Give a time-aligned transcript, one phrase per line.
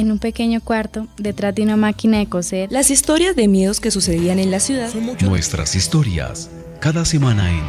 [0.00, 3.90] en un pequeño cuarto, detrás de una máquina de coser, las historias de miedos que
[3.90, 4.92] sucedían en la ciudad.
[5.20, 7.62] Nuestras historias, cada semana en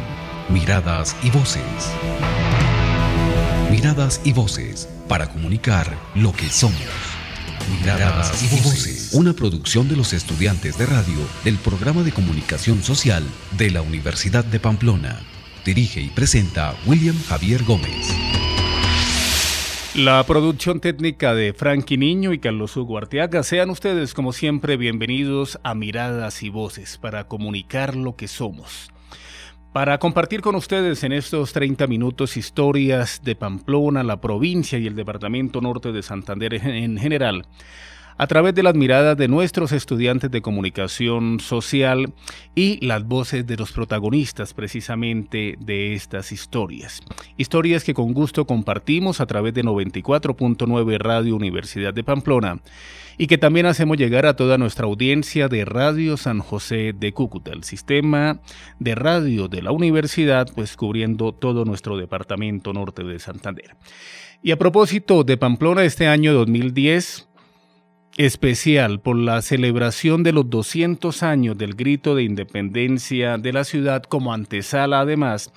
[0.52, 1.62] Miradas y Voces.
[3.70, 6.80] Miradas y Voces, para comunicar lo que somos.
[7.70, 13.24] Miradas y Voces, una producción de los estudiantes de radio del programa de comunicación social
[13.56, 15.20] de la Universidad de Pamplona.
[15.64, 18.08] Dirige y presenta William Javier Gómez.
[19.94, 23.42] La producción técnica de Frankie Niño y Carlos Hugo Arteaga.
[23.42, 28.90] Sean ustedes, como siempre, bienvenidos a Miradas y Voces para comunicar lo que somos.
[29.74, 34.96] Para compartir con ustedes en estos 30 minutos historias de Pamplona, la provincia y el
[34.96, 37.44] departamento norte de Santander en general
[38.16, 42.12] a través de las miradas de nuestros estudiantes de comunicación social
[42.54, 47.02] y las voces de los protagonistas precisamente de estas historias.
[47.36, 52.60] Historias que con gusto compartimos a través de 94.9 Radio Universidad de Pamplona
[53.18, 57.52] y que también hacemos llegar a toda nuestra audiencia de Radio San José de Cúcuta,
[57.52, 58.40] el sistema
[58.78, 63.76] de radio de la universidad, pues cubriendo todo nuestro departamento norte de Santander.
[64.42, 67.28] Y a propósito de Pamplona, este año 2010,
[68.16, 74.02] especial por la celebración de los 200 años del grito de independencia de la ciudad
[74.02, 75.52] como antesala además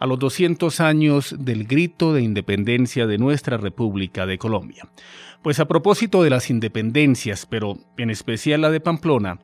[0.00, 4.88] a los 200 años del grito de independencia de nuestra República de Colombia.
[5.42, 9.38] Pues a propósito de las independencias, pero en especial la de Pamplona,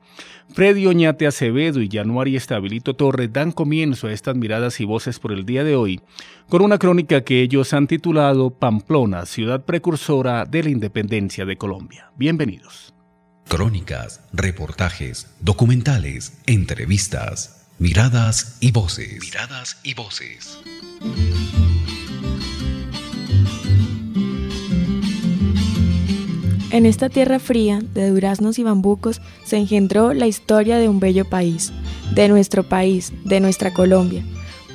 [0.52, 5.32] Freddy Oñate Acevedo y Januari Estabilito Torres dan comienzo a estas miradas y voces por
[5.32, 6.00] el día de hoy,
[6.48, 12.10] con una crónica que ellos han titulado Pamplona, ciudad precursora de la independencia de Colombia.
[12.16, 12.94] Bienvenidos.
[13.48, 19.20] Crónicas, reportajes, documentales, entrevistas, miradas y voces.
[19.20, 20.58] Miradas y voces.
[26.70, 31.24] En esta tierra fría de duraznos y bambucos se engendró la historia de un bello
[31.24, 31.72] país,
[32.14, 34.24] de nuestro país, de nuestra Colombia.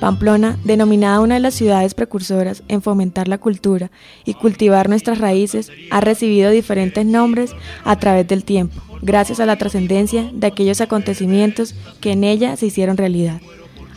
[0.00, 3.92] Pamplona, denominada una de las ciudades precursoras en fomentar la cultura
[4.24, 7.54] y cultivar nuestras raíces, ha recibido diferentes nombres
[7.84, 12.66] a través del tiempo, gracias a la trascendencia de aquellos acontecimientos que en ella se
[12.66, 13.40] hicieron realidad.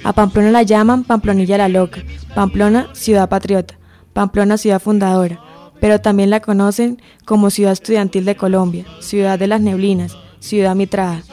[0.04, 2.04] A Pamplona la llaman Pamplonilla la Loca,
[2.36, 3.76] Pamplona Ciudad Patriota,
[4.14, 5.40] Pamplona Ciudad Fundadora,
[5.80, 11.24] pero también la conocen como Ciudad Estudiantil de Colombia, Ciudad de las Neblinas, Ciudad Mitrada.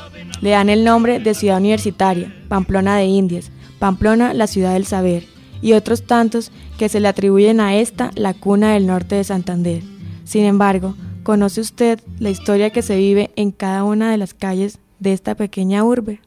[0.40, 5.24] Le dan el nombre de Ciudad Universitaria, Pamplona de Indias, Pamplona la Ciudad del Saber,
[5.60, 9.82] y otros tantos que se le atribuyen a esta la cuna del norte de Santander.
[10.24, 14.78] Sin embargo, ¿conoce usted la historia que se vive en cada una de las calles
[14.98, 16.20] de esta pequeña urbe?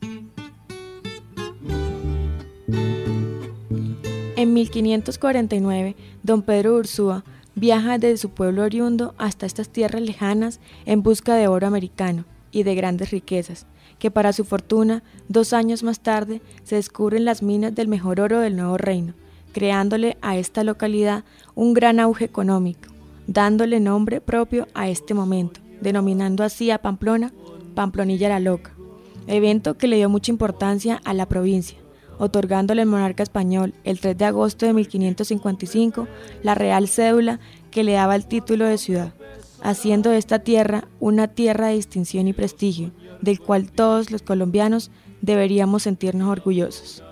[4.37, 7.23] En 1549, don Pedro Ursúa
[7.55, 12.63] viaja desde su pueblo oriundo hasta estas tierras lejanas en busca de oro americano y
[12.63, 13.65] de grandes riquezas,
[13.97, 18.39] que para su fortuna, dos años más tarde, se descubren las minas del mejor oro
[18.39, 19.13] del nuevo reino,
[19.53, 21.23] creándole a esta localidad
[21.53, 22.94] un gran auge económico,
[23.27, 27.33] dándole nombre propio a este momento, denominando así a Pamplona
[27.75, 28.73] Pamplonilla la Loca,
[29.27, 31.77] evento que le dio mucha importancia a la provincia,
[32.17, 36.07] otorgándole al monarca español el 3 de agosto de 1555
[36.43, 37.39] la real cédula
[37.71, 39.13] que le daba el título de ciudad,
[39.61, 42.91] haciendo de esta tierra una tierra de distinción y prestigio,
[43.21, 44.91] del cual todos los colombianos
[45.21, 47.03] deberíamos sentirnos orgullosos.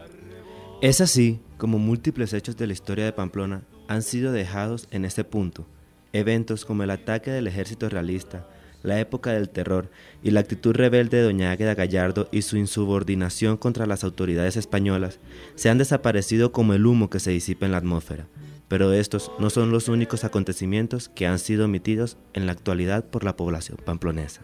[0.82, 5.24] Es así como múltiples hechos de la historia de Pamplona han sido dejados en este
[5.24, 5.66] punto.
[6.14, 8.48] Eventos como el ataque del ejército realista,
[8.84, 9.90] la época del terror
[10.22, 15.20] y la actitud rebelde de doña Águeda Gallardo y su insubordinación contra las autoridades españolas
[15.56, 18.28] se han desaparecido como el humo que se disipa en la atmósfera.
[18.68, 23.24] Pero estos no son los únicos acontecimientos que han sido omitidos en la actualidad por
[23.24, 24.42] la población pamplonesa.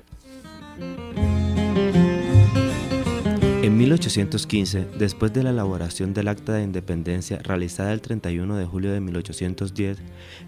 [3.69, 8.91] En 1815, después de la elaboración del Acta de Independencia realizada el 31 de julio
[8.91, 9.99] de 1810,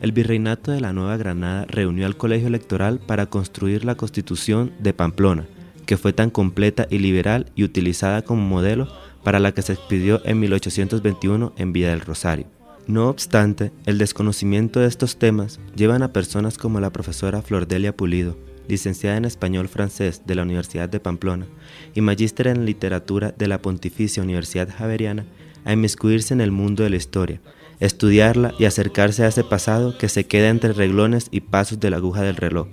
[0.02, 4.94] el Virreinato de la Nueva Granada reunió al Colegio Electoral para construir la Constitución de
[4.94, 5.46] Pamplona,
[5.86, 8.88] que fue tan completa y liberal y utilizada como modelo
[9.24, 12.48] para la que se expidió en 1821 en Villa del Rosario.
[12.88, 18.36] No obstante, el desconocimiento de estos temas llevan a personas como la profesora Flordelia Pulido,
[18.68, 21.46] licenciada en español francés de la Universidad de Pamplona
[21.94, 25.26] y magíster en literatura de la Pontificia Universidad Javeriana,
[25.66, 27.40] a inmiscuirse en el mundo de la historia,
[27.80, 31.98] estudiarla y acercarse a ese pasado que se queda entre reglones y pasos de la
[31.98, 32.68] aguja del reloj.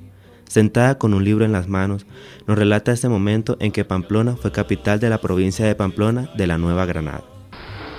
[0.47, 2.07] Sentada con un libro en las manos,
[2.47, 6.47] nos relata ese momento en que Pamplona fue capital de la provincia de Pamplona de
[6.47, 7.25] la Nueva Granada.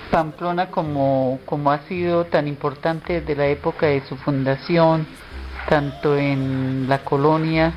[0.09, 5.06] Pamplona como, como ha sido tan importante desde la época de su fundación,
[5.67, 7.73] tanto en la colonia,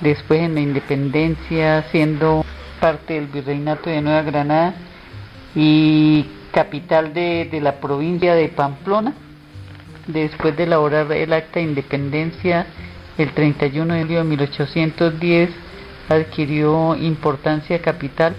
[0.00, 2.44] después en la independencia, siendo
[2.80, 4.74] parte del virreinato de Nueva Granada
[5.54, 9.14] y capital de, de la provincia de Pamplona.
[10.06, 12.66] Después de elaborar el acta de independencia,
[13.18, 15.50] el 31 de julio de 1810
[16.08, 18.34] adquirió importancia capital.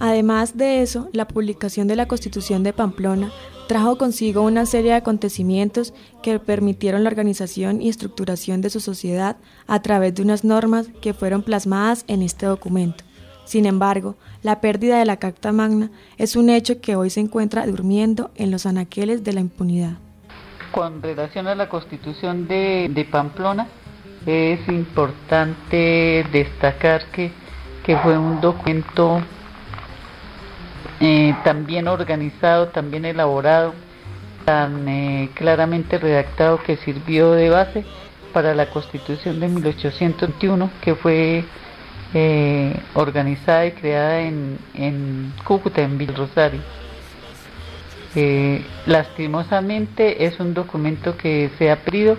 [0.00, 3.30] Además de eso, la publicación de la Constitución de Pamplona
[3.66, 9.36] trajo consigo una serie de acontecimientos que permitieron la organización y estructuración de su sociedad
[9.66, 13.04] a través de unas normas que fueron plasmadas en este documento.
[13.44, 17.66] Sin embargo, la pérdida de la Carta Magna es un hecho que hoy se encuentra
[17.66, 19.92] durmiendo en los anaqueles de la impunidad.
[20.72, 23.68] Con relación a la constitución de, Pamplona,
[24.26, 27.30] es importante destacar que,
[27.84, 29.22] que fue un documento
[31.00, 33.74] eh, también organizado, también elaborado,
[34.44, 37.84] tan eh, claramente redactado que sirvió de base
[38.32, 41.44] para la constitución de 1821 que fue
[42.12, 46.60] eh, organizada y creada en, en Cúcuta, en Villa Rosario.
[48.86, 52.16] lastimosamente es un documento que se ha perdido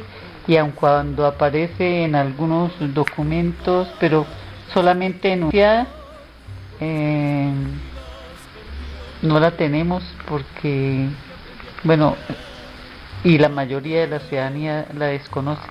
[0.48, 4.25] y aun cuando aparece en algunos documentos, pero
[4.74, 5.88] solamente enunciada,
[6.80, 7.51] eh,
[9.25, 11.10] no la tenemos porque,
[11.83, 12.16] bueno,
[13.24, 15.63] y la mayoría de la ciudadanía la desconoce.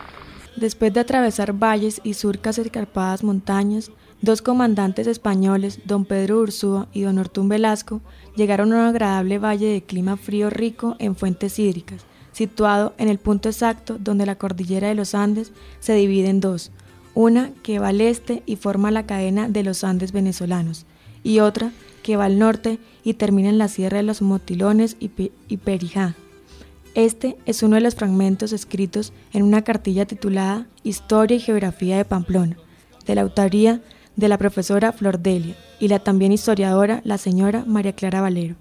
[0.57, 3.91] Después de atravesar valles y surcas escarpadas montañas,
[4.21, 8.01] dos comandantes españoles, don Pedro Ursúa y don Ortún Velasco,
[8.37, 13.19] llegaron a un agradable valle de clima frío rico en fuentes hídricas, situado en el
[13.19, 16.71] punto exacto donde la cordillera de los Andes se divide en dos,
[17.15, 20.87] una que va al este y forma la cadena de los Andes venezolanos,
[21.23, 21.71] y otra
[22.05, 25.09] que va al norte y termina en la Sierra de los Motilones y,
[25.57, 26.15] Perijá.
[26.95, 32.05] Este es uno de los fragmentos escritos en una cartilla titulada Historia y Geografía de
[32.05, 32.59] Pamplona,
[33.07, 33.81] de la autoría
[34.17, 38.55] de la profesora Flor Delia y la también historiadora la señora María Clara Valero,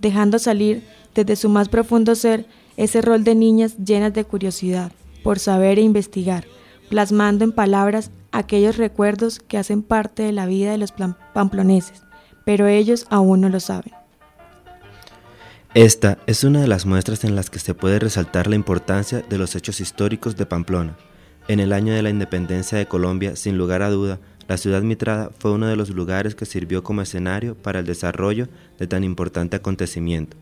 [0.00, 0.84] dejando salir
[1.16, 4.92] desde su más profundo ser ese rol de niñas llenas de curiosidad,
[5.24, 6.44] por saber e investigar,
[6.88, 10.92] plasmando en palabras aquellos recuerdos que hacen parte de la vida de los
[11.34, 12.03] pamploneses,
[12.44, 13.92] pero ellos aún no lo saben.
[15.74, 19.38] Esta es una de las muestras en las que se puede resaltar la importancia de
[19.38, 20.96] los hechos históricos de Pamplona.
[21.48, 25.30] En el año de la independencia de Colombia, sin lugar a duda, la ciudad mitrada
[25.38, 28.48] fue uno de los lugares que sirvió como escenario para el desarrollo
[28.78, 30.36] de tan importante acontecimiento,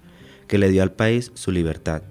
[0.49, 2.03] que le dio al país su libertad.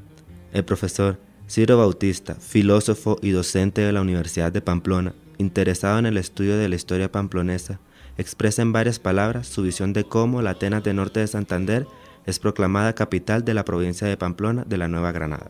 [0.52, 6.18] El profesor Ciro Bautista, filósofo y docente de la Universidad de Pamplona, interesado en el
[6.18, 7.80] estudio de la historia pamplonesa,
[8.18, 11.88] expresa en varias palabras su visión de cómo la Atenas de Norte de Santander
[12.26, 15.50] es proclamada capital de la provincia de Pamplona de la Nueva Granada.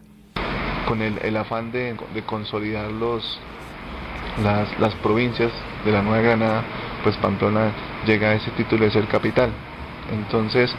[0.88, 3.40] Con el, afán de, consolidar los,
[4.44, 5.52] las, provincias
[5.86, 6.64] de la Nueva Granada,
[7.04, 7.72] pues Pamplona
[8.06, 9.52] llega a ese título de ser capital.
[10.12, 10.72] Entonces,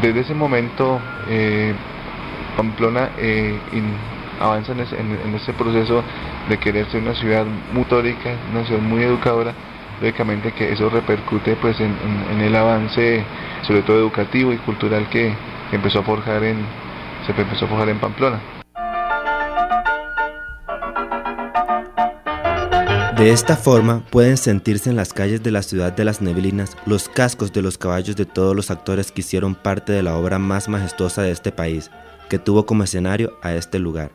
[0.00, 1.74] desde ese momento, eh,
[2.56, 3.58] Pamplona eh,
[4.40, 6.02] avanza en ese, en proceso
[6.48, 9.52] de querer ser una ciudad muy tórica, una ciudad muy educadora,
[10.00, 11.96] lógicamente que eso repercute pues en,
[12.40, 13.24] el avance
[13.62, 15.34] sobre todo educativo y cultural que,
[15.72, 16.64] empezó a forjar en
[17.26, 18.40] se empezó a forjar en Pamplona.
[23.16, 27.08] De esta forma pueden sentirse en las calles de la ciudad de las neblinas los
[27.08, 30.68] cascos de los caballos de todos los actores que hicieron parte de la obra más
[30.68, 31.90] majestuosa de este país,
[32.28, 34.12] que tuvo como escenario a este lugar.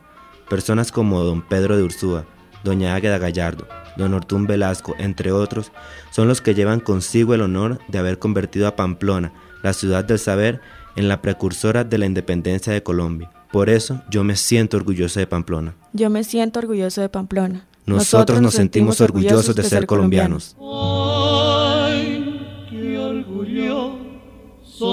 [0.48, 2.24] Personas como don Pedro de Ursúa,
[2.64, 3.66] doña Águeda Gallardo,
[3.96, 5.72] don Ortún Velasco, entre otros,
[6.10, 10.18] son los que llevan consigo el honor de haber convertido a Pamplona, la ciudad del
[10.18, 10.60] saber,
[10.96, 13.30] en la precursora de la independencia de Colombia.
[13.50, 15.74] Por eso yo me siento orgulloso de Pamplona.
[15.92, 17.66] Yo me siento orgulloso de Pamplona.
[17.84, 20.56] Nosotros, nos, sentimos, orgullosos de, ser colombianos.
[20.60, 23.98] Ay, qué orgulloso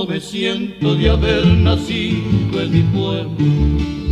[0.08, 4.09] me siento de haber nacido en mi pueblo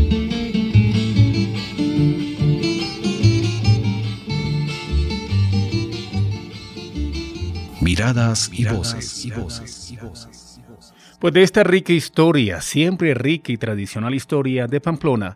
[7.98, 9.28] Miradas y voces.
[11.18, 15.36] Pues de esta rica historia, siempre rica y tradicional historia de Pamplona,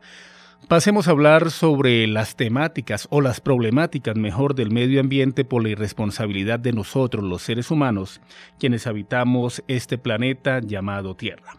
[0.68, 5.70] pasemos a hablar sobre las temáticas o las problemáticas mejor del medio ambiente por la
[5.70, 8.22] irresponsabilidad de nosotros, los seres humanos,
[8.60, 11.56] quienes habitamos este planeta llamado Tierra.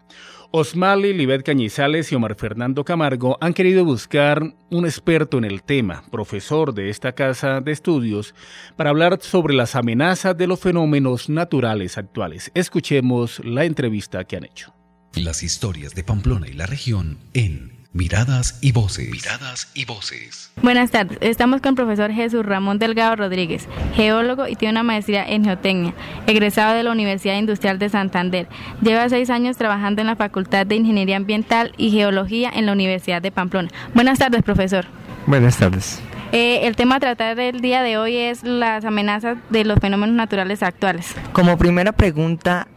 [0.55, 6.05] Osmali, Libet Cañizales y Omar Fernando Camargo han querido buscar un experto en el tema,
[6.11, 8.35] profesor de esta casa de estudios,
[8.77, 12.51] para hablar sobre las amenazas de los fenómenos naturales actuales.
[12.53, 14.75] Escuchemos la entrevista que han hecho.
[15.15, 19.11] Las historias de Pamplona y la región en Miradas y voces.
[19.11, 20.51] Miradas y voces.
[20.63, 21.19] Buenas tardes.
[21.21, 25.93] Estamos con el profesor Jesús Ramón Delgado Rodríguez, geólogo y tiene una maestría en geotecnia,
[26.27, 28.49] egresado de la Universidad Industrial de Santander.
[28.81, 33.21] Lleva seis años trabajando en la Facultad de Ingeniería Ambiental y Geología en la Universidad
[33.21, 33.69] de Pamplona.
[33.93, 34.87] Buenas tardes, profesor.
[35.27, 36.01] Buenas tardes.
[36.33, 40.17] Eh, el tema a tratar del día de hoy es las amenazas de los fenómenos
[40.17, 41.15] naturales actuales.
[41.35, 42.69] Como primera pregunta,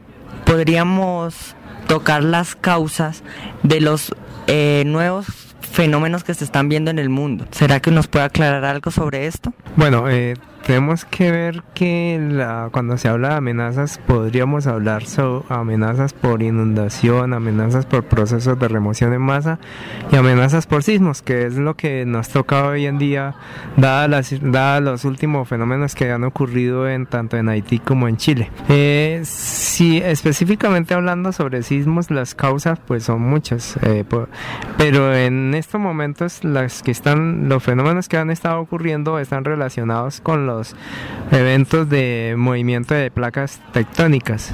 [0.46, 1.56] podríamos
[1.88, 3.24] tocar las causas
[3.64, 4.14] de los
[4.48, 5.26] eh, nuevos
[5.60, 7.46] fenómenos que se están viendo en el mundo.
[7.52, 9.54] ¿Será que nos puede aclarar algo sobre esto?
[9.76, 10.36] Bueno, eh,
[10.66, 16.42] tenemos que ver que la, cuando se habla de amenazas podríamos hablar sobre amenazas por
[16.42, 19.60] inundación, amenazas por procesos de remoción en masa
[20.12, 23.36] y amenazas por sismos, que es lo que nos toca hoy en día,
[23.78, 28.50] dadas los últimos fenómenos que han ocurrido en tanto en Haití como en Chile.
[28.68, 34.04] Eh, si específicamente hablando sobre sismos, las causas pues son muchas, eh,
[34.78, 40.22] pero en estos momentos las que están, los fenómenos que han estado ocurriendo están relacionados
[40.22, 40.55] con los
[41.32, 44.54] eventos de movimiento de placas tectónicas.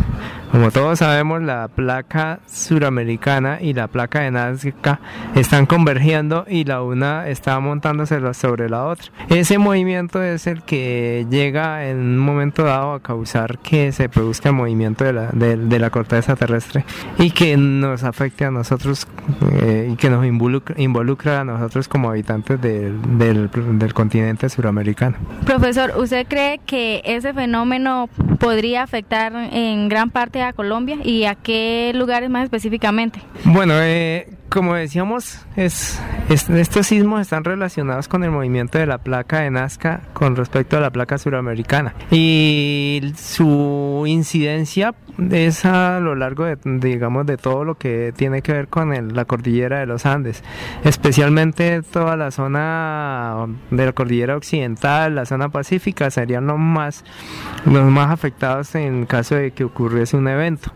[0.52, 5.00] Como todos sabemos, la placa suramericana y la placa de Nazca
[5.34, 9.06] están convergiendo y la una está montándose sobre la otra.
[9.30, 14.50] Ese movimiento es el que llega en un momento dado a causar que se produzca
[14.50, 16.84] el movimiento de la, de, la corteza terrestre
[17.18, 19.08] y que nos afecte a nosotros
[19.62, 23.00] eh, y que nos involucra, involucra, a nosotros como habitantes del,
[23.80, 25.16] del continente suramericano.
[25.46, 31.36] Profesor, ¿usted cree que ese fenómeno podría afectar en gran parte a Colombia y a
[31.36, 33.22] qué lugares más específicamente?
[33.46, 39.40] Bueno, eh, como decíamos, es, estos sismos están relacionados con el movimiento de la placa
[39.40, 44.94] de Nazca con respecto a la placa suramericana y su incidencia
[45.32, 49.26] es a lo largo de, digamos, de todo lo que tiene que ver con la
[49.26, 50.44] cordillera de los Andes,
[50.84, 57.04] especialmente toda la zona de la cordillera occidental, la zona pacífica serían los más,
[57.66, 60.72] los más afectados en caso de que ocurriese un evento,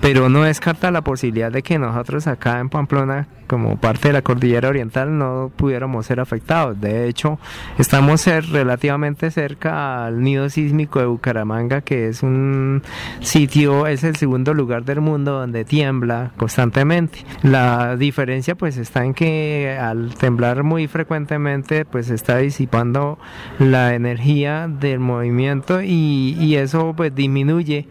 [0.00, 4.22] pero no descarta la posibilidad de que nosotros acá en Pamplona como parte de la
[4.22, 6.80] cordillera oriental no pudiéramos ser afectados.
[6.80, 7.40] De hecho,
[7.78, 12.84] estamos relativamente cerca al nido sísmico de Bucaramanga, que es un
[13.18, 17.24] sitio, es el segundo lugar del mundo donde tiembla constantemente.
[17.42, 23.18] La diferencia pues está en que al temblar muy frecuentemente pues está disipando
[23.58, 27.86] la energía del movimiento y, eso pues disminuye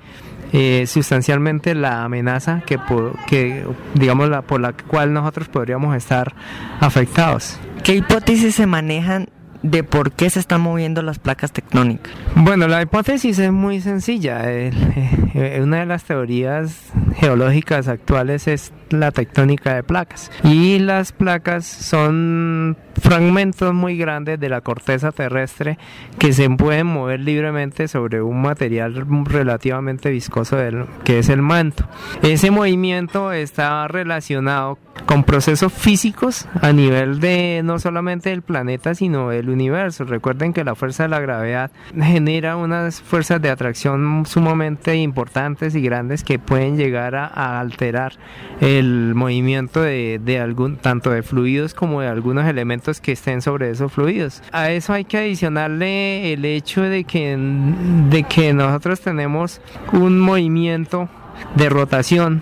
[0.52, 2.78] eh, sustancialmente la amenaza que,
[3.26, 3.66] que
[3.96, 6.36] digamos la, por la cual nosotros podríamos estar
[6.80, 7.58] afectados.
[7.84, 9.30] ¿Qué hipótesis se manejan
[9.62, 12.14] de por qué se están moviendo las placas tectónicas?
[12.36, 14.42] Bueno, la hipótesis es muy sencilla.
[14.46, 20.32] Eh, una de las teorías geológicas actuales es la tectónica de placas.
[20.44, 25.78] Y las placas son fragmentos muy grandes de la corteza terrestre
[26.18, 31.86] que se pueden mover libremente sobre un material relativamente viscoso del, que es el manto.
[32.22, 39.30] Ese movimiento está relacionado con procesos físicos a nivel de no solamente del planeta sino
[39.30, 40.04] del universo.
[40.04, 45.82] Recuerden que la fuerza de la gravedad genera unas fuerzas de atracción sumamente importantes y
[45.82, 48.14] grandes que pueden llegar a, alterar
[48.62, 53.70] el movimiento de, de, algún tanto de fluidos como de algunos elementos que estén sobre
[53.70, 54.42] esos fluidos.
[54.52, 59.62] A eso hay que adicionarle el hecho de que, de que nosotros tenemos
[59.94, 61.10] un movimiento
[61.56, 62.42] de rotación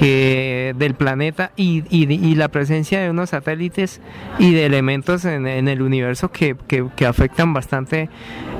[0.00, 4.00] que del planeta y, y, la presencia de unos satélites
[4.38, 8.08] y de elementos en, el universo que, que, afectan bastante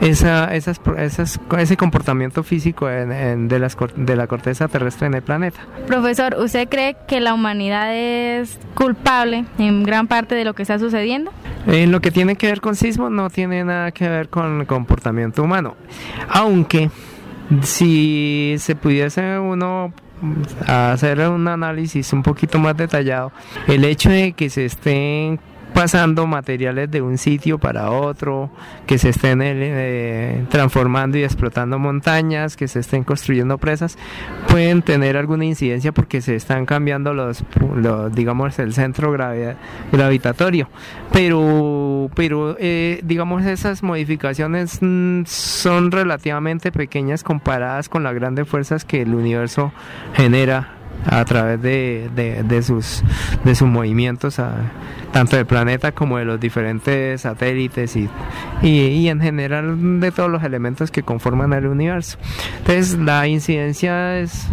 [0.03, 5.61] esa, esas, esas, ese comportamiento físico de, las, de la corteza terrestre en el planeta.
[5.87, 10.79] Profesor, ¿usted cree que la humanidad es culpable en gran parte de lo que está
[10.79, 11.33] sucediendo?
[11.67, 14.67] En lo que tiene que ver con sismos no tiene nada que ver con el
[14.67, 15.75] comportamiento humano,
[16.29, 16.91] aunque
[17.63, 19.95] si se pudiese uno
[20.67, 23.33] a hacer un análisis un poquito más detallado,
[23.67, 25.41] el hecho de que se estén
[25.75, 28.51] pasando materiales de un sitio para otro,
[28.87, 33.97] que se estén eh, transformando y explotando montañas, que se estén construyendo presas,
[34.49, 37.45] pueden tener alguna incidencia porque se están cambiando los,
[38.13, 40.69] digamos, el centro gravitatorio.
[41.13, 48.85] Pero, pero eh, digamos, esas modificaciones mm, son relativamente pequeñas comparadas con las grandes fuerzas
[48.85, 49.73] que el universo
[50.15, 53.03] genera a través de, de, sus,
[53.45, 54.41] de sus movimientos,
[55.13, 58.09] tanto del planeta como de los diferentes satélites y,
[58.63, 62.19] y, en general de todos los elementos que conforman el universo.
[62.59, 64.47] Entonces la incidencia es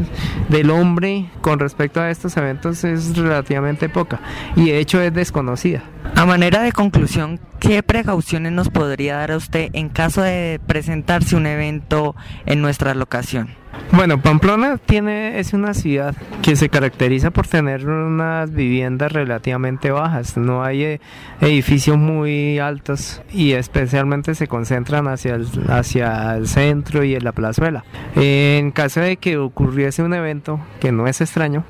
[0.50, 4.20] del hombre con respecto a estos eventos es relativamente poca
[4.56, 5.84] y de hecho es desconocida.
[6.16, 11.46] A manera de conclusión, ¿qué precauciones nos podría dar usted en caso de presentarse un
[11.46, 13.50] evento en nuestra locación?
[13.92, 20.36] Bueno, Pamplona tiene, es una ciudad que se caracteriza por tener unas viviendas relativamente bajas.
[20.36, 21.02] No hay eh,
[21.40, 27.32] edificios muy altos y especialmente se concentran hacia el, hacia el centro y en la
[27.32, 27.86] plazuela.
[28.16, 31.64] En caso de que ocurriese un evento, que no es extraño,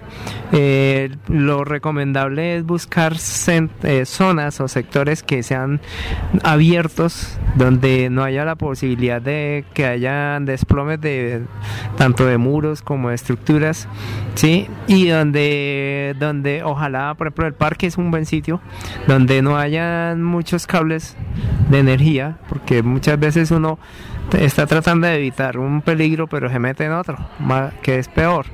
[0.51, 5.81] eh, lo recomendable es buscar eh, zonas o sectores que sean
[6.43, 11.43] abiertos, donde no haya la posibilidad de que haya desplomes de
[12.07, 13.85] tanto de muros como de estructuras,
[14.35, 14.69] ¿sí?
[14.87, 18.61] Y donde, donde ojalá, por ejemplo, el parque es un buen sitio,
[19.07, 21.17] donde no haya muchos cables
[21.69, 23.77] de energía, porque muchas veces uno
[24.39, 27.17] está tratando de evitar un peligro, pero se mete en otro,
[27.81, 28.45] que es peor.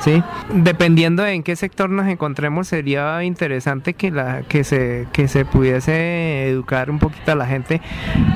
[0.00, 0.22] ¿Sí?
[0.52, 5.44] Dependiendo de en qué sector nos encontremos, sería interesante que, la, que, se, que se
[5.44, 7.80] pudiese educar un poquito a la gente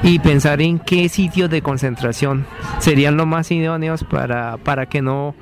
[0.03, 2.47] y pensar en qué sitios de concentración
[2.79, 5.35] serían los más idóneos para, para que no,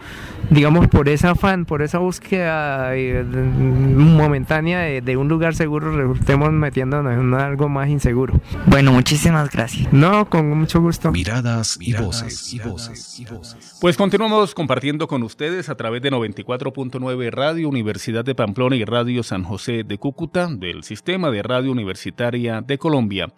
[0.51, 7.13] digamos, por esa afán, por esa búsqueda eh, momentánea de, un lugar seguro, resultemos metiéndonos
[7.13, 8.41] en algo más inseguro.
[8.67, 9.93] Bueno, muchísimas gracias.
[9.93, 11.13] No, con mucho gusto.
[11.13, 12.53] Miradas y voces.
[12.53, 13.21] Y voces.
[13.21, 13.79] Y voces.
[13.81, 19.23] Pues continuamos compartiendo con ustedes a través de 94.9 Radio Universidad de Pamplona y Radio
[19.23, 23.29] San José de Cúcuta del Sistema de Radio Universitaria de Colombia.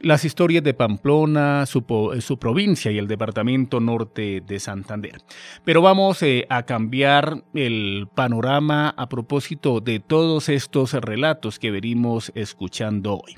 [0.00, 1.84] Las historias de Pamplona, su,
[2.20, 5.22] su provincia y el departamento norte de Santander.
[5.64, 12.30] Pero vamos eh, a cambiar el panorama a propósito de todos estos relatos que venimos
[12.34, 13.36] escuchando hoy.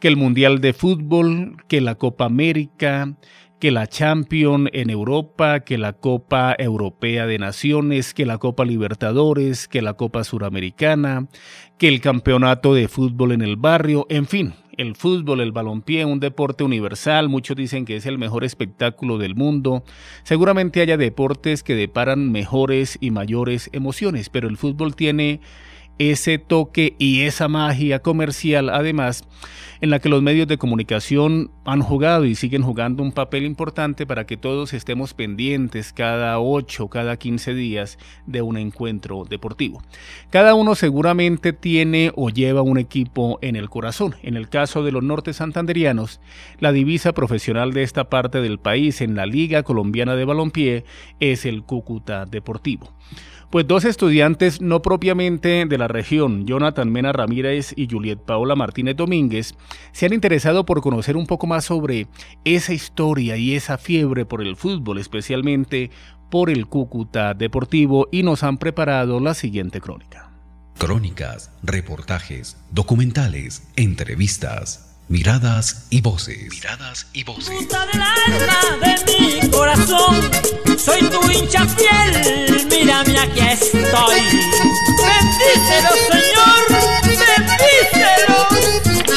[0.00, 3.14] Que el Mundial de Fútbol, que la Copa América,
[3.62, 9.68] que la Champions en Europa, que la Copa Europea de Naciones, que la Copa Libertadores,
[9.68, 11.28] que la Copa Suramericana,
[11.78, 16.20] que el Campeonato de Fútbol en el barrio, en fin, el fútbol, el balompié, un
[16.20, 19.84] deporte universal, muchos dicen que es el mejor espectáculo del mundo.
[20.22, 25.40] Seguramente haya deportes que deparan mejores y mayores emociones, pero el fútbol tiene
[25.98, 29.24] ese toque y esa magia comercial, además,
[29.82, 34.06] en la que los medios de comunicación han jugado y siguen jugando un papel importante
[34.06, 39.82] para que todos estemos pendientes cada 8, cada 15 días de un encuentro deportivo.
[40.30, 44.14] Cada uno seguramente tiene o lleva un equipo en el corazón.
[44.22, 46.20] En el caso de los norte santanderianos,
[46.60, 50.84] la divisa profesional de esta parte del país en la Liga Colombiana de Balompié
[51.18, 52.92] es el Cúcuta Deportivo.
[53.52, 58.96] Pues dos estudiantes no propiamente de la región, Jonathan Mena Ramírez y Juliet Paola Martínez
[58.96, 59.56] Domínguez,
[59.92, 62.06] se han interesado por conocer un poco más sobre
[62.46, 65.90] esa historia y esa fiebre por el fútbol, especialmente
[66.30, 70.30] por el Cúcuta Deportivo, y nos han preparado la siguiente crónica.
[70.78, 74.92] Crónicas, reportajes, documentales, entrevistas.
[75.08, 76.48] Miradas y voces.
[76.48, 77.68] Miradas y voces.
[77.68, 80.30] de mi corazón,
[80.78, 82.66] soy tu hincha fiel.
[82.70, 84.20] Mírame aquí estoy.
[84.98, 86.62] Bendícelo, Señor.
[87.04, 88.46] Bendícelo.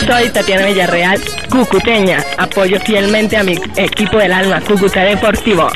[0.06, 2.24] Soy Tatiana Villarreal, cucuteña.
[2.38, 5.70] Apoyo fielmente a mi equipo del alma, Cúcuta Deportivo.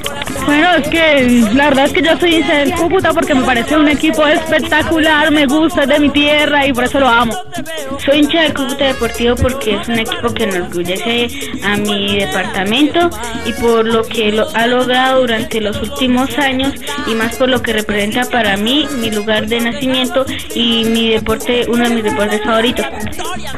[0.45, 3.77] Bueno, es que la verdad es que yo soy hincha del Cúcuta porque me parece
[3.77, 7.33] un equipo espectacular, me gusta, es de mi tierra y por eso lo amo.
[8.03, 11.27] Soy hincha del Cúcuta Deportivo porque es un equipo que enorgullece
[11.63, 13.09] a mi departamento
[13.45, 16.73] y por lo que lo ha logrado durante los últimos años
[17.07, 20.25] y más por lo que representa para mí mi lugar de nacimiento
[20.55, 22.85] y mi deporte, uno de mis deportes favoritos.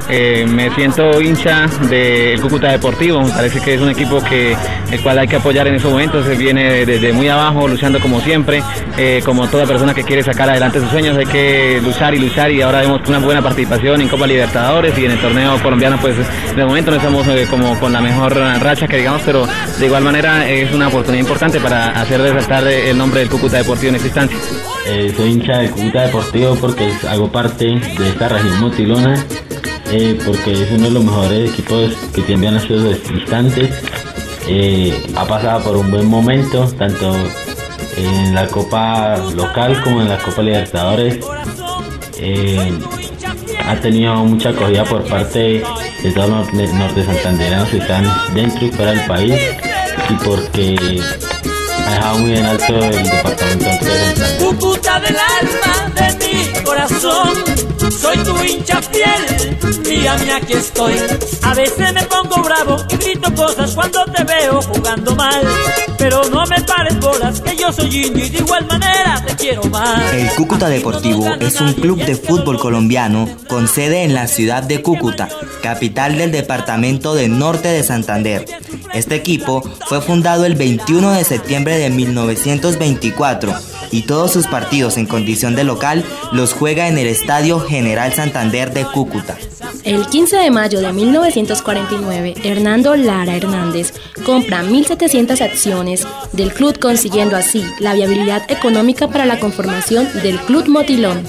[0.10, 4.56] Eh, me siento hincha del Cúcuta Deportivo, me parece que es un equipo que
[4.92, 6.36] el cual hay que apoyar en esos momentos, se
[6.72, 8.64] desde muy abajo, luchando como siempre,
[8.98, 12.52] eh, como toda persona que quiere sacar adelante sus sueños, hay que luchar y luchar
[12.52, 16.16] y ahora vemos una buena participación en Copa Libertadores y en el torneo colombiano, pues
[16.56, 19.48] de momento no estamos eh, como con la mejor racha que digamos, pero
[19.80, 23.90] de igual manera es una oportunidad importante para hacer resaltar el nombre del Cúcuta Deportivo
[23.90, 24.38] en esta instancia.
[24.88, 29.26] Eh, soy hincha del Cúcuta Deportivo porque hago parte de esta región motilona,
[30.26, 33.70] porque es uno de los mejores equipos que tienen a sus instantes
[34.48, 37.16] eh, ha pasado por un buen momento, tanto
[37.98, 41.20] en la Copa local como en la Copa Libertadores.
[42.18, 42.72] Eh,
[43.66, 45.64] ha tenido mucha acogida por parte
[46.04, 49.36] de todos los norte santanderanos que están dentro y fuera del país
[50.10, 51.02] y porque
[51.86, 57.30] ha dejado muy en alto el departamento de Cúcuta del alma de mi corazón,
[57.90, 60.96] soy tu hincha fiel, mira, mira aquí estoy.
[61.44, 65.42] A veces me pongo bravo y grito cosas cuando te veo jugando mal,
[65.98, 69.64] pero no me pares bolas que yo soy indio y de igual manera te quiero
[69.66, 70.14] más.
[70.14, 74.82] El Cúcuta Deportivo es un club de fútbol colombiano con sede en la ciudad de
[74.82, 75.30] Cúcuta,
[75.64, 78.46] capital del departamento del norte de Santander.
[78.94, 85.06] Este equipo fue fundado el 21 de septiembre de 1924 y todos sus partidos en
[85.06, 89.38] condición de local los juega en el Estadio General Santander de Cúcuta.
[89.84, 93.94] El 15 de mayo de 1949, Hernando Lara Hernández
[94.26, 100.68] compra 1.700 acciones del club consiguiendo así la viabilidad económica para la conformación del Club
[100.68, 101.24] Motilón.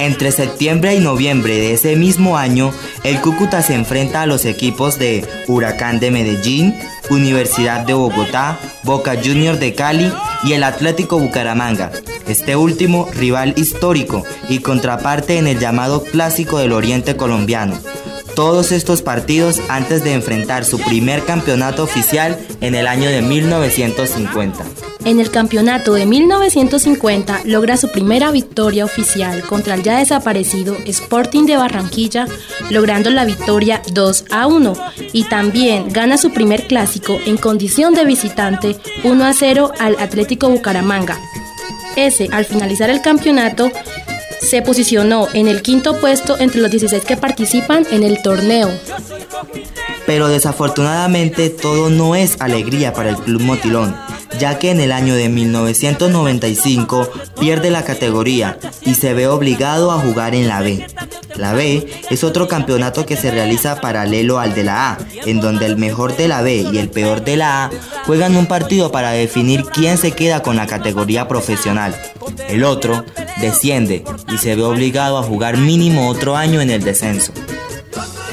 [0.00, 2.72] Entre septiembre y noviembre de ese mismo año,
[3.04, 6.74] el Cúcuta se enfrenta a los equipos de Huracán de Medellín,
[7.10, 10.10] Universidad de Bogotá, Boca Junior de Cali
[10.42, 11.92] y el Atlético Bucaramanga.
[12.26, 17.78] Este último rival histórico y contraparte en el llamado Clásico del Oriente colombiano.
[18.34, 24.64] Todos estos partidos antes de enfrentar su primer campeonato oficial en el año de 1950.
[25.04, 31.46] En el campeonato de 1950 logra su primera victoria oficial contra el ya desaparecido Sporting
[31.46, 32.26] de Barranquilla,
[32.70, 34.74] logrando la victoria 2 a 1
[35.12, 40.50] y también gana su primer clásico en condición de visitante 1 a 0 al Atlético
[40.50, 41.18] Bucaramanga.
[41.96, 43.72] Ese, al finalizar el campeonato,
[44.40, 48.70] se posicionó en el quinto puesto entre los 16 que participan en el torneo.
[50.06, 54.09] Pero desafortunadamente todo no es alegría para el Club Motilón
[54.40, 60.00] ya que en el año de 1995 pierde la categoría y se ve obligado a
[60.00, 60.86] jugar en la B.
[61.36, 65.66] La B es otro campeonato que se realiza paralelo al de la A, en donde
[65.66, 67.70] el mejor de la B y el peor de la A
[68.06, 71.94] juegan un partido para definir quién se queda con la categoría profesional.
[72.48, 73.04] El otro
[73.40, 77.32] desciende y se ve obligado a jugar mínimo otro año en el descenso.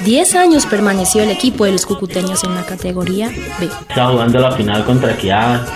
[0.06, 3.28] Diez años permaneció el equipo de los cucuteños en la categoría
[3.60, 3.70] B.
[3.90, 5.68] Estaba jugando la final contra Equidad,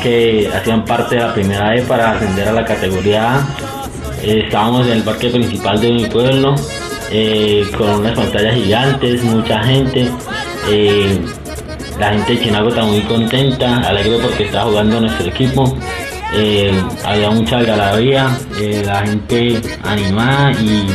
[0.00, 3.46] que hacían parte de la primera E para ascender a la categoría A.
[4.22, 6.54] Eh, estábamos en el parque principal de mi pueblo,
[7.10, 10.10] eh, con unas pantallas gigantes, mucha gente.
[10.68, 11.20] Eh,
[11.98, 15.76] la gente de Chinago está muy contenta, alegre porque está jugando nuestro equipo.
[17.04, 18.38] había mucha algarabía,
[18.84, 20.86] la gente animada y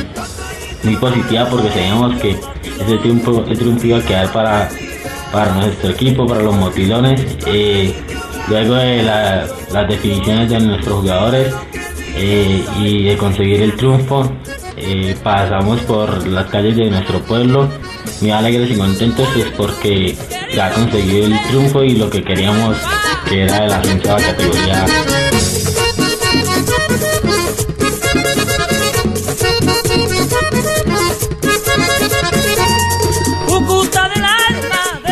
[0.83, 4.69] muy positiva porque sabíamos que ese triunfo, ese triunfo iba a quedar para,
[5.31, 7.21] para nuestro equipo, para los motilones.
[8.47, 11.53] Luego de las definiciones de nuestros jugadores
[12.15, 14.31] eh, y de conseguir el triunfo,
[14.77, 17.69] eh, pasamos por las calles de nuestro pueblo
[18.21, 20.17] muy alegres y contentos pues porque
[20.53, 22.77] ya conseguido el triunfo y lo que queríamos
[23.27, 24.85] que era el ascenso a la categoría.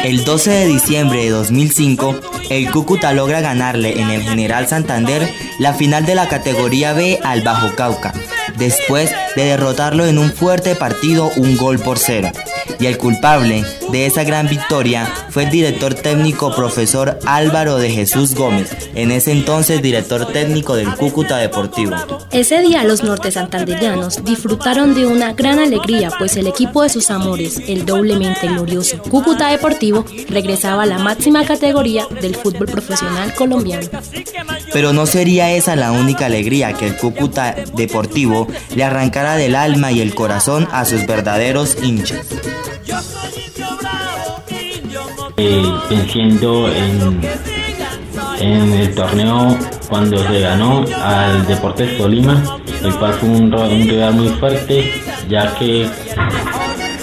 [0.04, 2.16] El 12 de diciembre de 2005,
[2.54, 5.28] el Cúcuta logra ganarle en el General Santander
[5.60, 8.14] la final de la categoría B al Bajo Cauca,
[8.58, 12.32] después de derrotarlo en un fuerte partido un gol por cero.
[12.80, 13.64] Y el culpable
[13.94, 19.32] de esa gran victoria fue el director técnico profesor Álvaro de Jesús Gómez, en ese
[19.32, 21.96] entonces director técnico del Cúcuta Deportivo.
[22.32, 27.12] Ese día los norte santanderianos disfrutaron de una gran alegría, pues el equipo de sus
[27.12, 33.88] amores, el doblemente glorioso Cúcuta Deportivo, regresaba a la máxima categoría del fútbol profesional colombiano.
[34.74, 39.92] Pero no sería esa la única alegría que el Cúcuta Deportivo le arrancara del alma
[39.92, 42.26] y el corazón a sus verdaderos hinchas.
[45.36, 47.22] Eh, venciendo en,
[48.40, 49.58] en el torneo
[49.90, 54.92] cuando se ganó al Deportes Tolima, el cual fue un, un rival muy fuerte,
[55.28, 55.90] ya que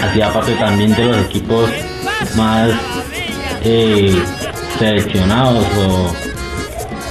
[0.01, 1.69] hacía parte también de los equipos
[2.37, 2.71] más
[3.65, 4.23] eh,
[4.79, 6.13] seleccionados o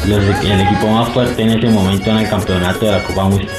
[0.05, 3.58] el equipo más fuerte en ese momento en el campeonato de la Copa Muestra.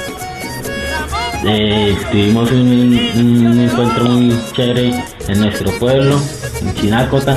[1.43, 6.19] Eh, tuvimos un, encuentro muy chévere en nuestro pueblo,
[6.61, 7.35] en Chinacota,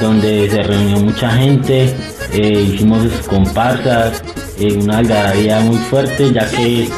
[0.00, 1.94] donde se reunió mucha gente,
[2.32, 4.24] eh, hicimos comparsas,
[4.58, 6.88] eh, una algarabía muy fuerte, ya que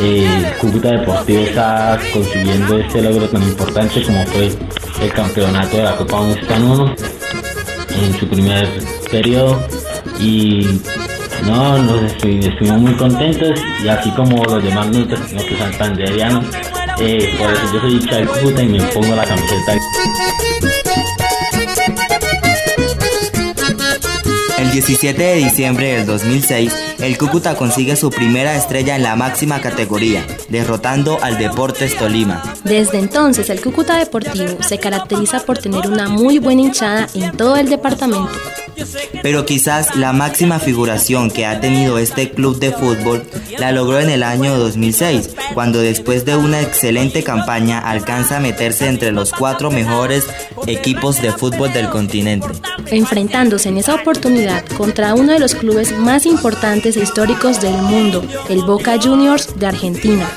[0.00, 4.50] el Cúcuta Deportivo está consiguiendo este logro tan importante como fue
[5.02, 6.94] el campeonato de la Copa Muestra 1
[8.04, 8.68] en su primer
[9.10, 9.62] periodo.
[10.18, 10.80] Y
[11.44, 16.44] no, nos estuvimos muy contentos y así como los demás nosotros que santanderianos,
[17.00, 19.76] eh, por eso yo soy hincha de Cúcuta y me pongo la camiseta.
[24.76, 30.26] 17 de diciembre del 2006, el Cúcuta consigue su primera estrella en la máxima categoría,
[30.50, 32.42] derrotando al Deportes Tolima.
[32.62, 37.56] Desde entonces, el Cúcuta Deportivo se caracteriza por tener una muy buena hinchada en todo
[37.56, 38.30] el departamento.
[39.22, 43.24] Pero quizás la máxima figuración que ha tenido este club de fútbol
[43.58, 48.88] la logró en el año 2006, cuando después de una excelente campaña alcanza a meterse
[48.88, 50.26] entre los cuatro mejores
[50.66, 52.48] equipos de fútbol del continente.
[52.90, 58.22] Enfrentándose en esa oportunidad contra uno de los clubes más importantes e históricos del mundo,
[58.48, 60.28] el Boca Juniors de Argentina.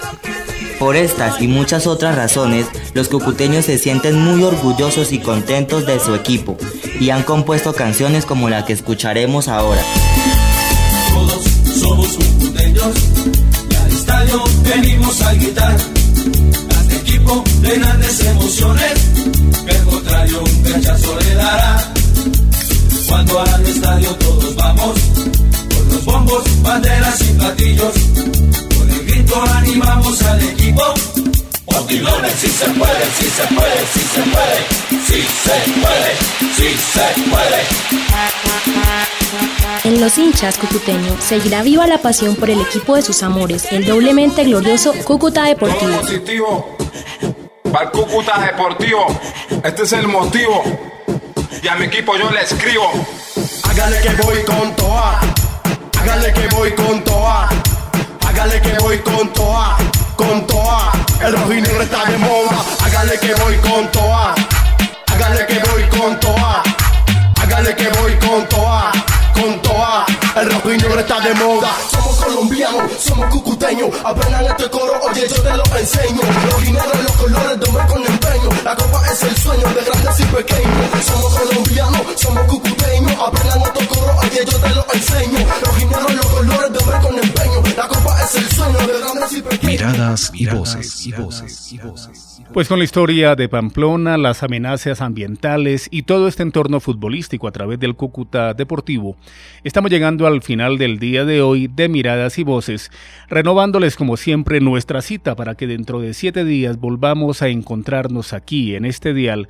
[0.80, 6.00] Por estas y muchas otras razones, los cucuteños se sienten muy orgullosos y contentos de
[6.00, 6.58] su equipo
[7.02, 9.82] y han compuesto canciones como la que escucharemos ahora.
[11.12, 11.44] Todos
[11.82, 12.96] somos cucuteños
[13.70, 15.76] y al estadio venimos a gritar.
[16.82, 18.94] Este equipo de grandes emociones,
[19.68, 21.94] el contrario un rechazo le dará.
[23.10, 25.00] Cuando al estadio todos vamos,
[25.76, 27.94] con los bombos, banderas y platillos
[29.36, 30.84] animamos al equipo.
[32.40, 34.58] Si se puede, si se puede, si se puede,
[35.08, 36.12] si se puede,
[36.56, 37.60] si se puede.
[39.84, 43.86] En los hinchas cucuteños seguirá viva la pasión por el equipo de sus amores, el
[43.86, 46.00] doblemente glorioso Cúcuta Deportivo.
[46.02, 46.78] positivo
[47.72, 49.20] para el Cúcuta Deportivo.
[49.64, 50.64] Este es el motivo.
[51.62, 52.92] Y a mi equipo yo le escribo.
[53.64, 55.20] Hágale que voy con toa.
[56.00, 57.50] Hágale que voy con toa.
[58.40, 59.78] Hágale que voy con toa,
[60.16, 60.94] con toa.
[61.20, 62.64] El rojinegro está de moda.
[62.86, 64.34] Hágale que voy con toa.
[65.08, 66.64] Hágale que voy con toa.
[67.42, 68.94] Hágale que voy con toa,
[69.34, 70.06] con toa.
[70.38, 71.70] El rojinegro está de moda.
[71.92, 73.90] Somos colombianos, somos cucuteños.
[74.06, 76.22] Aprendan este coro, oye, yo te lo enseño.
[76.50, 78.50] Rojinegro los colores hombre con empeño.
[78.64, 81.06] La copa es el sueño de grandes y pequeños.
[81.06, 83.14] Somos colombianos, somos cucuteños.
[83.22, 85.46] Aprendan este coro, oye, yo te lo enseño.
[85.62, 87.29] Rojinegro los colores hombre con empeño.
[87.80, 89.66] La copa es el sueño de y.
[89.66, 91.08] Miradas y voces.
[91.08, 91.72] Y voces.
[91.72, 92.42] Y voces.
[92.54, 97.54] Pues con la historia de Pamplona, las amenazas ambientales y todo este entorno futbolístico a
[97.54, 99.16] través del Cúcuta Deportivo,
[99.64, 102.92] estamos llegando al final del día de hoy de Miradas y Voces,
[103.30, 108.76] renovándoles como siempre nuestra cita para que dentro de siete días volvamos a encontrarnos aquí
[108.76, 109.48] en este dial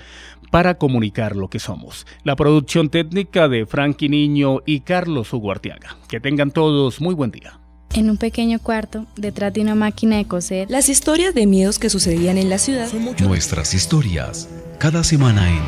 [0.51, 2.05] para comunicar lo que somos.
[2.23, 5.97] La producción técnica de Frankie Niño y Carlos Uguartiaga.
[6.07, 7.58] Que tengan todos muy buen día.
[7.93, 11.89] En un pequeño cuarto, detrás de una máquina de coser, Las historias de miedos que
[11.89, 12.87] sucedían en la ciudad
[13.19, 14.47] Nuestras historias,
[14.77, 15.61] cada semana en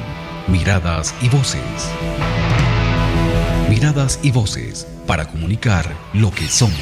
[0.52, 1.62] Miradas y Voces.
[3.70, 6.78] Miradas y Voces, para comunicar lo que somos.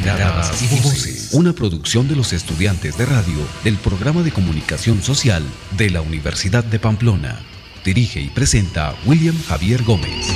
[0.00, 5.44] Miradas y Voces, una producción de los estudiantes de radio del programa de comunicación social
[5.76, 7.40] de la Universidad de Pamplona.
[7.84, 10.26] Dirige y presenta William Javier Gómez.